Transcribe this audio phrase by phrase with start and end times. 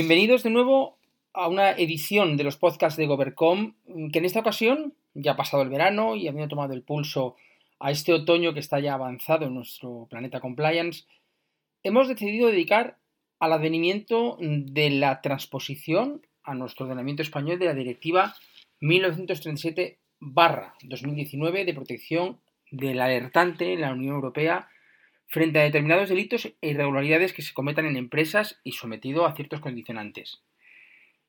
[0.00, 0.96] Bienvenidos de nuevo
[1.32, 3.74] a una edición de los podcasts de Govercom,
[4.12, 7.34] que en esta ocasión ya ha pasado el verano y habiendo tomado el pulso
[7.80, 11.06] a este otoño que está ya avanzado en nuestro planeta compliance,
[11.82, 12.98] hemos decidido dedicar
[13.40, 18.36] al advenimiento de la transposición a nuestro ordenamiento español de la Directiva
[18.80, 22.38] 1937-2019 de protección
[22.70, 24.68] del alertante en la Unión Europea
[25.28, 29.60] frente a determinados delitos e irregularidades que se cometan en empresas y sometido a ciertos
[29.60, 30.42] condicionantes.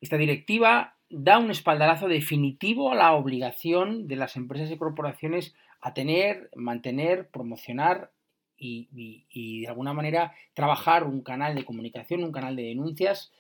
[0.02, 5.94] Esta directiva da un espaldarazo definitivo a la obligación de las empresas y corporaciones a
[5.94, 8.12] tener, mantener, promocionar
[8.58, 13.32] y, de alguna manera trabajar un canal de comunicación, un canal de denuncias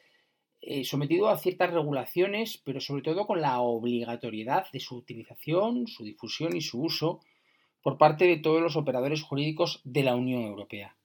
[0.62, 6.04] eh, sometido a ciertas regulaciones, pero sobre todo con la obligatoriedad de su utilización, su
[6.04, 7.22] difusión y su uso
[7.82, 10.96] por parte de todos los operadores jurídicos de la Unión Europea.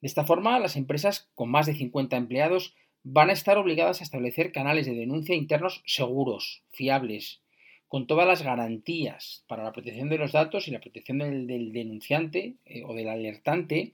[0.00, 4.04] De esta forma, las empresas con más de 50 empleados van a estar obligadas a
[4.04, 7.40] establecer canales de denuncia internos seguros, fiables,
[7.88, 12.56] con todas las garantías para la protección de los datos y la protección del, denunciante
[12.64, 13.92] eh, o del alertante.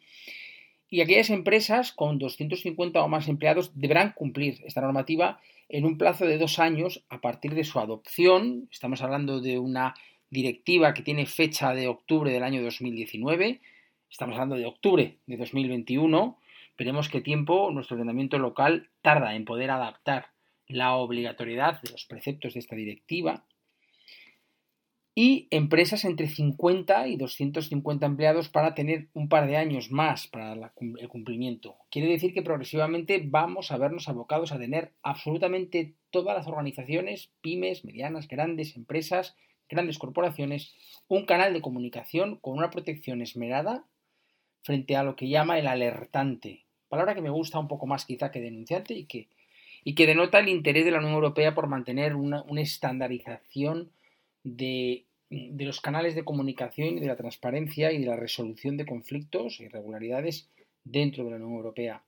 [0.89, 6.27] Y aquellas empresas con 250 o más empleados deberán cumplir esta normativa en un plazo
[6.27, 8.69] de dos años a partir de su adopción.
[8.71, 9.95] Estamos hablando de una
[10.33, 13.61] directiva que tiene fecha de octubre del año 2019.
[14.11, 16.39] Estamos hablando de octubre de 2021.
[16.79, 20.29] Veremos qué tiempo nuestro ordenamiento local tarda en poder adaptar
[20.69, 23.45] la obligatoriedad de los preceptos de esta directiva.
[25.15, 30.55] Y empresas entre 50 y 250 empleados para tener un par de años más para
[30.55, 31.77] el cumplimiento.
[31.91, 37.85] Quiere decir que progresivamente vamos a vernos abocados a tener absolutamente todas las organizaciones, pymes,
[37.85, 39.37] medianas, grandes empresas,
[39.73, 40.75] grandes corporaciones,
[41.09, 43.85] un canal de comunicación con una protección esmerada
[44.63, 48.31] frente a lo que llama el alertante, palabra que me gusta un poco más quizá
[48.31, 49.29] que denunciante y que,
[49.83, 53.91] y que denota el interés de la Unión Europea por mantener una, una estandarización
[54.45, 58.87] de, de los canales de comunicación y de la transparencia y de la resolución de
[58.87, 60.51] conflictos e irregularidades
[60.85, 62.03] dentro de la Unión Europea.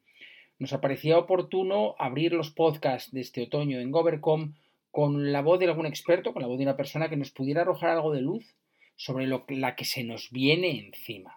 [0.59, 4.53] Nos parecía oportuno abrir los podcasts de este otoño en Govercom
[4.94, 7.62] con la voz de algún experto, con la voz de una persona que nos pudiera
[7.62, 8.55] arrojar algo de luz
[8.94, 11.37] sobre lo, la que se nos viene encima.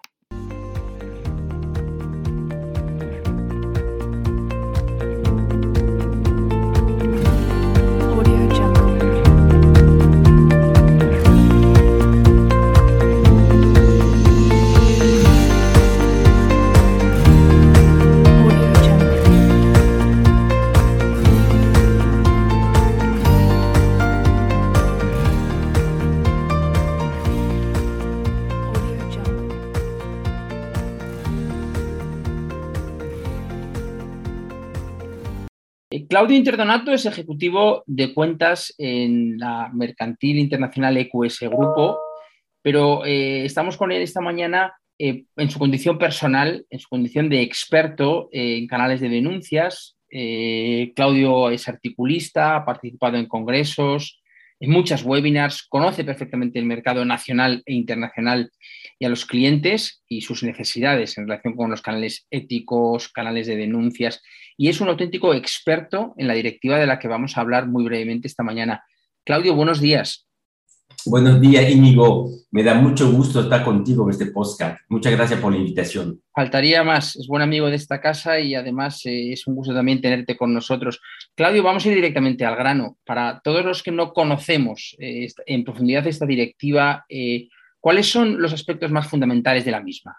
[36.17, 41.99] Claudio Interdonato es ejecutivo de cuentas en la mercantil internacional EQS Grupo,
[42.63, 47.29] pero eh, estamos con él esta mañana eh, en su condición personal, en su condición
[47.29, 49.95] de experto eh, en canales de denuncias.
[50.95, 54.16] Claudio es articulista, ha participado en congresos,
[54.59, 58.51] en muchas webinars, conoce perfectamente el mercado nacional e internacional
[58.99, 63.55] y a los clientes y sus necesidades en relación con los canales éticos, canales de
[63.55, 64.21] denuncias
[64.57, 67.85] y es un auténtico experto en la directiva de la que vamos a hablar muy
[67.85, 68.83] brevemente esta mañana.
[69.23, 70.26] Claudio, buenos días.
[71.09, 72.29] Buenos días, Íñigo.
[72.51, 74.81] Me da mucho gusto estar contigo en este podcast.
[74.89, 76.21] Muchas gracias por la invitación.
[76.33, 80.01] Faltaría más, es buen amigo de esta casa y además eh, es un gusto también
[80.01, 80.99] tenerte con nosotros.
[81.33, 82.97] Claudio, vamos a ir directamente al grano.
[83.05, 87.47] Para todos los que no conocemos eh, en profundidad esta directiva, eh,
[87.79, 90.17] ¿cuáles son los aspectos más fundamentales de la misma?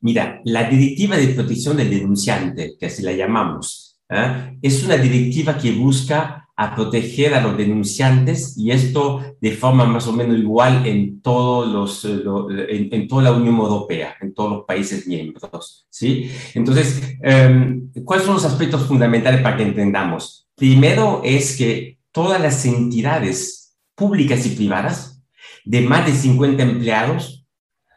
[0.00, 4.58] Mira, la Directiva de Protección del Denunciante, que así la llamamos, ¿eh?
[4.60, 10.06] es una directiva que busca a proteger a los denunciantes y esto de forma más
[10.06, 14.64] o menos igual en, todos los, eh, en toda la Unión Europea, en todos los
[14.64, 15.86] países miembros.
[15.90, 16.30] ¿sí?
[16.54, 20.48] Entonces, eh, ¿cuáles son los aspectos fundamentales para que entendamos?
[20.54, 25.22] Primero es que todas las entidades públicas y privadas
[25.66, 27.44] de más de 50 empleados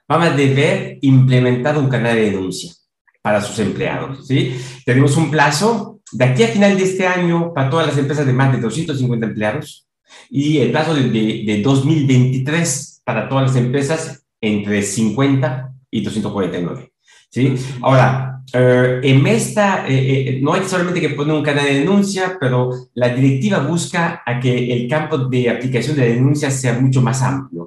[0.05, 2.73] van a deber implementar un canal de denuncia
[3.21, 4.27] para sus empleados.
[4.27, 4.59] ¿sí?
[4.85, 8.33] Tenemos un plazo de aquí a final de este año para todas las empresas de
[8.33, 9.87] más de 250 empleados
[10.29, 16.91] y el plazo de, de, de 2023 para todas las empresas entre 50 y 249.
[17.29, 17.55] ¿sí?
[17.81, 22.37] Ahora, eh, en esta, eh, eh, no hay solamente que poner un canal de denuncia,
[22.39, 27.21] pero la directiva busca a que el campo de aplicación de denuncia sea mucho más
[27.21, 27.58] amplio.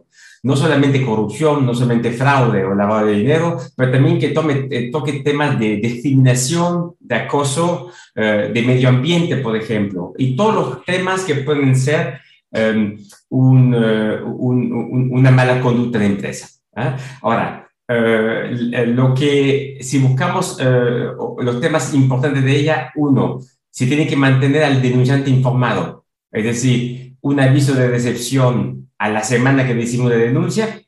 [0.44, 4.91] No solamente corrupción, no solamente fraude o lavado de dinero, pero también que tome, eh,
[4.91, 10.85] toque temas de discriminación, de acoso, eh, de medio ambiente, por ejemplo, y todos los
[10.85, 12.97] temas que pueden ser um,
[13.29, 16.49] un, uh, un, un, una mala conducta de empresa.
[16.77, 16.93] ¿eh?
[17.23, 23.39] Ahora, lo que, si buscamos uh, los temas importantes de ella, uno,
[23.71, 29.25] se tiene que mantener al denunciante informado, es decir, un aviso de recepción a la
[29.25, 30.81] semana que decimos de denuncia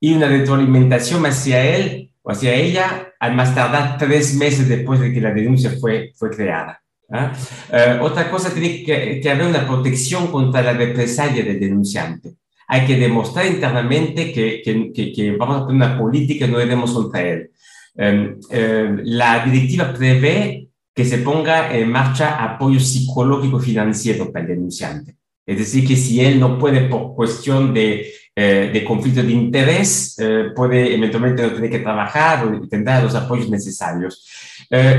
[0.00, 5.12] y una retroalimentación hacia él o hacia ella al más tardar tres meses después de
[5.12, 6.82] que la denuncia fue, fue creada.
[7.10, 7.32] ¿ah?
[7.70, 12.34] Uh, otra cosa, tiene que, haber una protección contra la represalia del denunciante
[12.68, 17.20] hay que demostrar internamente que, que, que, vamos a tener una política no iremos contra
[17.20, 17.50] él.
[17.98, 24.52] Eh, eh, la directiva prevé que se ponga en marcha apoyo psicológico financiero para el
[24.52, 25.16] denunciante.
[25.46, 30.16] Es decir, que si él no puede por cuestión de, eh, de conflicto de interés,
[30.54, 34.26] puede eventualmente no tener que trabajar o tendrá los apoyos necesarios.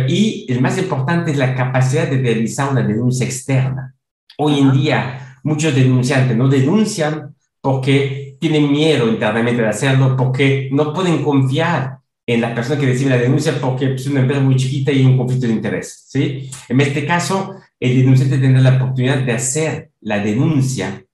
[0.07, 3.95] y el más importante es la capacidad de realizar una denuncia externa.
[4.37, 10.93] Hoy en día, muchos denunciantes no denuncian porque tienen miedo internamente de hacerlo, porque no
[10.93, 14.91] pueden confiar en la persona que recibe la denuncia porque es una empresa muy chiquita
[14.91, 16.05] y hay un conflicto de interés.
[16.07, 16.49] ¿sí?
[16.67, 21.05] En este caso, el denunciante tendrá la oportunidad de hacer la denuncia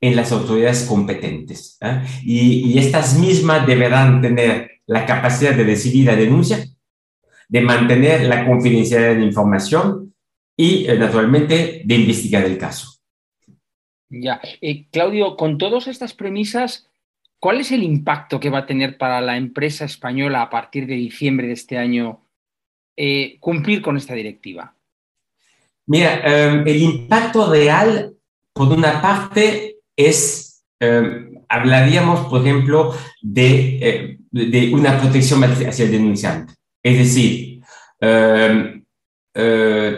[0.00, 1.78] en las autoridades competentes.
[2.24, 6.64] Y, y, estas mismas deberán tener la capacidad de recibir la denuncia,
[7.48, 10.14] de mantener la confidencialidad de la información
[10.56, 12.98] y, eh, naturalmente, de investigar el caso.
[14.08, 14.40] Ya.
[14.60, 16.88] Eh, Claudio, con todas estas premisas,
[17.38, 20.94] ¿cuál es el impacto que va a tener para la empresa española a partir de
[20.94, 22.26] diciembre de este año
[22.96, 24.75] eh, cumplir con esta directiva?
[25.86, 28.14] Mira, eh, el impacto real,
[28.52, 36.54] por una parte, es, eh, hablaríamos, por ejemplo, de, de, una protección hacia el denunciante.
[36.82, 37.62] Es decir,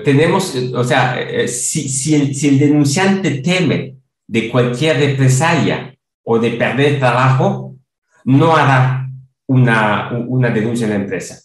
[0.05, 3.96] tenemos, o sea, si, si, el, si el denunciante teme
[4.26, 7.76] de cualquier represalia o de perder trabajo,
[8.25, 9.08] no hará
[9.46, 11.41] una, una denuncia en la empresa.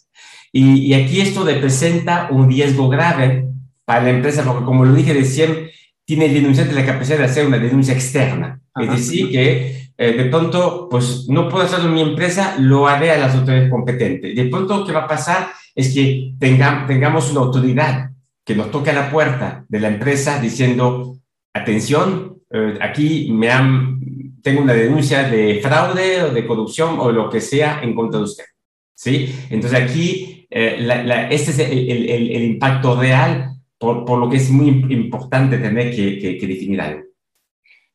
[0.51, 3.52] Y, y, aquí esto representa un riesgo grave
[3.85, 5.69] para la empresa, porque como lo dije recién,
[6.05, 8.61] tiene el denunciante la capacidad de hacer una denuncia externa.
[8.73, 8.93] Ajá.
[8.93, 13.11] Es decir, que eh, de pronto, pues no puedo hacerlo en mi empresa, lo haré
[13.11, 14.35] a las autoridades competentes.
[14.35, 18.09] De pronto, lo que va a pasar es que tenga, tengamos una autoridad
[18.43, 21.17] que nos toque a la puerta de la empresa diciendo,
[21.53, 23.99] atención, eh, aquí me han,
[24.41, 28.25] tengo una denuncia de fraude o de corrupción o lo que sea en contra de
[28.25, 28.45] usted.
[28.95, 29.33] ¿Sí?
[29.49, 33.52] Entonces aquí, eh, la, la, este es el, el, el, impacto real,
[33.83, 37.03] por, por, lo que es muy importante tener que, que, que definir algo.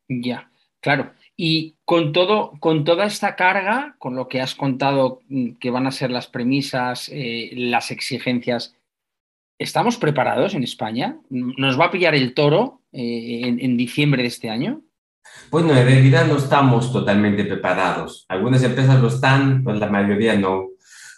[0.07, 0.51] Ya,
[0.81, 1.13] claro.
[1.35, 5.87] Y con, todo, con toda esta carga, con lo que has contado mm, que van
[5.87, 8.77] a ser las premisas, eh, las exigencias,
[9.59, 11.17] ¿estamos preparados en España?
[11.31, 14.83] ¿Nos va a pillar el toro eh, en, en, diciembre de este año?
[15.51, 18.27] Bueno, en realidad no estamos totalmente preparados.
[18.29, 20.67] Algunas empresas lo están, pero la mayoría no.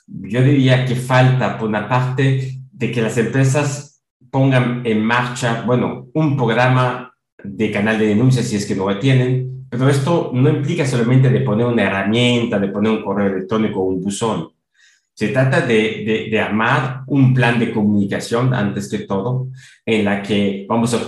[0.06, 3.89] Yo diría que falta, por una parte, de que las empresas
[4.30, 8.98] pongan en marcha, bueno, un programa de canal de denuncia si es que no lo
[8.98, 13.80] tienen, pero esto no implica solamente de poner una herramienta, de poner un correo electrónico
[13.80, 14.50] o un buzón.
[15.14, 19.48] Se trata de, de, de, armar un plan de comunicación, antes que todo,
[19.84, 20.98] en la que vamos a,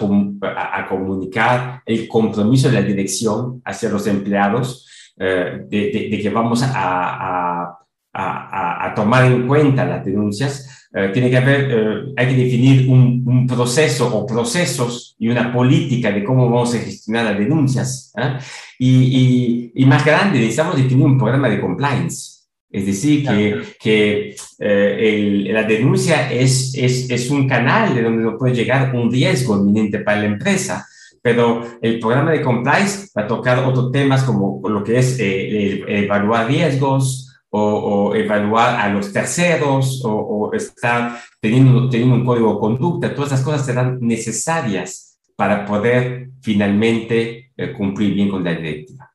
[0.48, 4.86] a, a comunicar el compromiso de la dirección hacia los empleados,
[5.18, 7.78] eh, de, de, que vamos a,
[8.12, 10.81] a, tomar en cuenta las denuncias.
[10.94, 15.50] Eh, tiene que haber, eh, hay que definir un, un, proceso o procesos y una
[15.50, 18.12] política de cómo vamos a gestionar las denuncias.
[18.16, 18.38] ¿eh?
[18.78, 22.42] Y, y, y más grande, necesitamos definir un programa de compliance.
[22.72, 28.22] Es decir, que, que eh, el, la denuncia es, es, es, un canal de donde
[28.22, 30.86] no puede llegar un riesgo inminente para la empresa,
[31.20, 35.84] pero el programa de compliance va a tocar otros temas como lo que es eh,
[35.86, 43.14] evaluar riesgos o, evaluar a los terceros o, estar teniendo, teniendo un código de conducta.
[43.14, 49.12] Todas esas cosas serán necesarias para poder finalmente eh, cumplir bien con la directiva.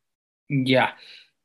[0.48, 0.96] Ya.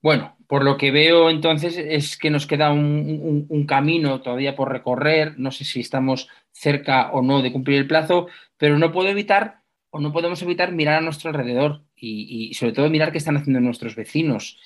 [0.02, 5.38] Bueno, Por lo que veo entonces es que nos queda un, camino todavía por recorrer.
[5.38, 8.26] No sé si estamos cerca o no de cumplir el plazo,
[8.58, 12.90] pero no puedo evitar o no podemos evitar mirar a nuestro alrededor y sobre todo
[12.90, 14.58] mirar qué están haciendo nuestros vecinos.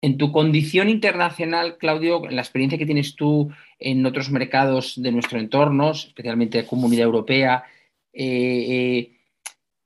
[0.00, 3.50] En tu condición internacional, Claudio, la experiencia que tienes tú
[3.80, 7.64] en otros mercados de nuestro entorno, especialmente Comunidad Europea,
[8.12, 9.16] eh, eh,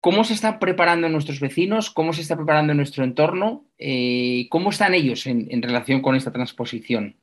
[0.00, 1.90] ¿cómo se están preparando nuestros vecinos?
[1.90, 3.64] ¿Cómo se está preparando nuestro entorno?
[3.78, 7.16] Eh, ¿Cómo están ellos en, relación con esta transposición?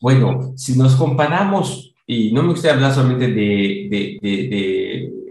[0.00, 4.18] Bueno, si nos comparamos, y no me gustaría hablar solamente de,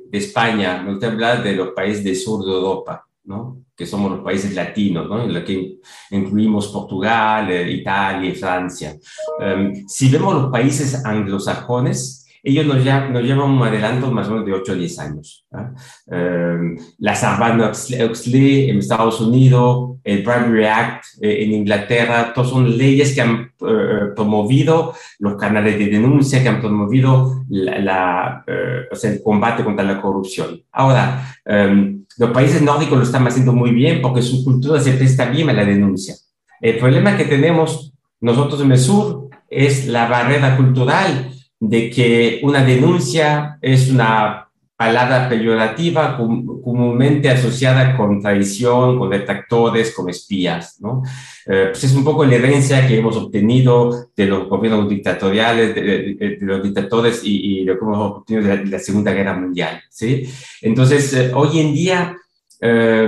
[0.09, 3.63] de España, me gustaría hablar de los países del sur de Europa, ¿no?
[3.75, 5.23] que somos los países latinos, ¿no?
[5.23, 5.79] en los que
[6.11, 8.95] incluimos Portugal, eh, Italia y Francia.
[9.39, 14.31] Um, si vemos los países anglosajones, ellos nos, ya, nos llevan un adelanto más o
[14.31, 15.45] menos de 8 o 10 años.
[15.51, 16.15] ¿eh?
[16.15, 23.13] Um, la Sarbanes-Oxley en Estados Unidos, el Bribery Act eh, en Inglaterra, todas son leyes
[23.13, 28.95] que han uh, promovido los canales de denuncia, que han promovido la, la, uh, o
[28.95, 30.61] sea, el combate contra la corrupción.
[30.71, 35.25] Ahora, um, los países nórdicos lo están haciendo muy bien porque su cultura se presta
[35.29, 36.15] bien a la denuncia.
[36.59, 42.63] El problema que tenemos nosotros en el sur es la barrera cultural de que una
[42.63, 44.47] denuncia es una
[44.83, 50.77] palabra peyorativa comúnmente asociada con traición, con detractores, con espías.
[50.81, 51.03] ¿no?
[51.45, 55.81] Eh, pues es un poco la herencia que hemos obtenido de los gobiernos dictatoriales, de,
[55.81, 59.13] de, de los dictadores y, y, lo que hemos obtenido de la, de la Segunda
[59.13, 59.81] Guerra Mundial.
[59.89, 60.29] ¿sí?
[60.61, 62.17] Entonces, eh, hoy en día
[62.59, 63.07] eh,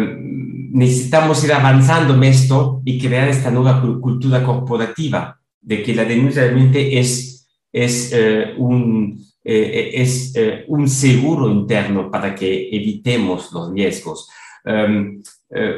[0.71, 6.43] necesitamos ir avanzando en esto y crear esta nueva cultura corporativa de que la denuncia
[6.43, 13.71] realmente es, es eh, un eh, es eh, un seguro interno para que evitemos los
[13.71, 14.27] riesgos.
[14.65, 15.21] Um,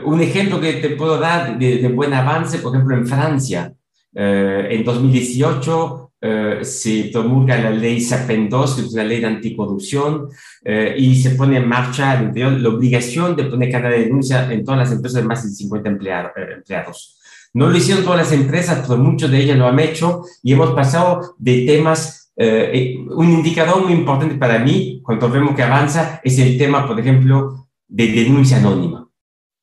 [0.05, 3.73] un ejemplo que te puedo dar de, de buen avance, por ejemplo, en Francia,
[4.13, 9.27] uh, en 2018 uh, se promulga la ley SAPEN 2, que es una ley de
[9.27, 10.29] anticorrupción,
[10.95, 15.21] y se pone en marcha la obligación de poner de denuncia en todas las empresas
[15.21, 16.31] de más de 50 empleados.
[16.37, 17.19] empleados.
[17.53, 20.71] No lo hicieron todas las empresas, pero muchos de ellas lo han hecho y hemos
[20.71, 26.37] pasado de temas eh, un indicador muy importante para mí, cuando vemos que avanza, es
[26.37, 29.09] el tema, por ejemplo, de denuncia anónima.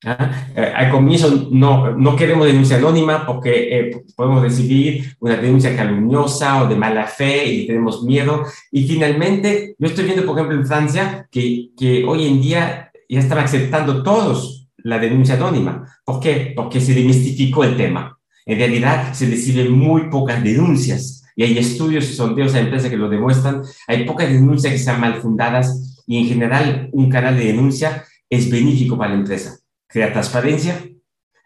[0.05, 0.49] ¿Ah?
[0.55, 6.63] Eh, al comienzo no, no queremos denuncia anónima porque eh, podemos recibir una denuncia calumniosa
[6.63, 8.45] o de mala fe y tenemos miedo.
[8.73, 13.21] Y finalmente, yo estoy viendo, por ejemplo, en Francia, que, que hoy en día ya
[13.21, 15.87] están aceptando todos la denuncia anónima.
[16.05, 16.53] ¿Por qué?
[16.55, 18.19] Porque se demistificó el tema.
[18.45, 22.97] En realidad, se reciben muy pocas denuncias y hay estudios y sondeos a empresas que
[22.97, 27.47] lo demuestran, hay pocas denuncias que sean mal fundadas y en general un canal de
[27.47, 29.59] denuncia es benéfico para la empresa.
[29.87, 30.81] Crea transparencia,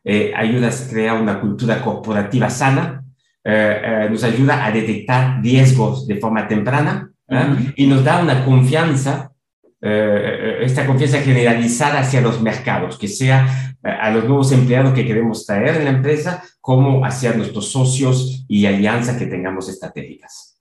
[0.05, 3.05] eh, ayuda a crear una cultura corporativa sana,
[3.45, 7.73] eh, eh, nos ayuda a detectar riesgos de forma temprana uh -huh.
[7.77, 9.33] y nos da una confianza,
[9.81, 15.77] esta confianza generalizada hacia los mercados, que sea a los nuevos empleados que queremos traer
[15.77, 20.61] en la empresa, como hacia nuestros socios y alianzas que tengamos estratégicas.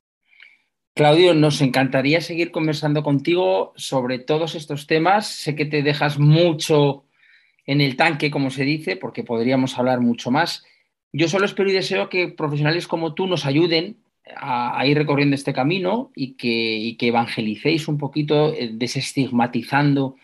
[0.95, 5.27] Claudio, nos encantaría seguir conversando contigo sobre todos estos temas.
[5.27, 7.03] Sé que te dejas mucho
[7.65, 10.63] en el tanque, como se dice, porque podríamos hablar mucho más.
[11.11, 13.97] Yo solo espero y deseo que profesionales como tú nos ayuden
[14.33, 20.15] a, ir recorriendo este camino y que, evangelicéis un poquito, eh, desestigmatizando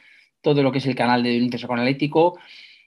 [0.41, 2.39] todo lo que es el canal de denuncia psicoanalítico.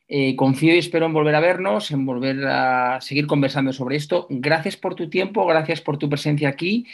[0.08, 4.26] Eh, confío y espero en volver a vernos, en volver a seguir conversando sobre esto.
[4.30, 6.86] Gracias por tu tiempo, gracias por tu presencia aquí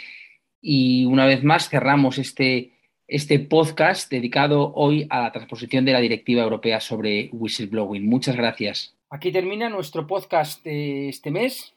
[0.62, 2.72] y una vez más cerramos este,
[3.06, 8.08] este podcast dedicado hoy a la transposición de la Directiva Europea sobre whistleblowing.
[8.08, 8.96] Muchas gracias.
[9.10, 11.74] Aquí termina nuestro podcast de este mes.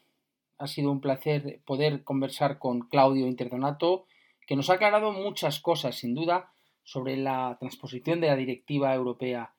[0.56, 4.06] Ha sido un placer poder conversar con Claudio Interdonato,
[4.46, 6.50] que nos ha aclarado muchas cosas, sin duda,
[6.82, 9.52] sobre la transposición de la Directiva Europea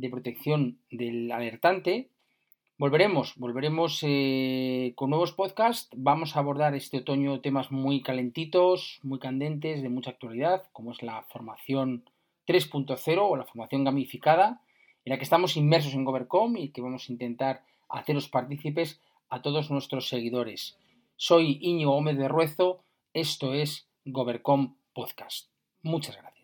[0.00, 2.08] de protección del alertante.
[2.78, 5.88] Volveremos, volveremos eh, con nuevos podcasts.
[5.96, 11.02] Vamos a abordar este otoño temas muy calentitos, muy candentes, de mucha actualidad, como es
[11.02, 12.04] la formación
[12.46, 14.62] 3.0 o la formación gamificada,
[15.04, 19.42] en la que estamos inmersos en Govercom y que vamos a intentar haceros partícipes a
[19.42, 20.78] todos nuestros seguidores.
[21.16, 25.48] Soy Íñigo Gómez de Ruezo, esto es Govercom Podcast.
[25.82, 26.37] Muchas gracias.